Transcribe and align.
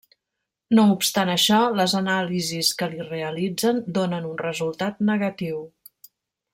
No 0.77 0.85
obstant 0.93 1.31
això, 1.33 1.59
les 1.81 1.93
anàlisis 1.99 2.71
que 2.81 2.89
li 2.95 3.05
realitzen 3.11 3.85
donen 4.01 4.29
un 4.33 4.43
resultat 4.45 5.07
negatiu. 5.13 5.65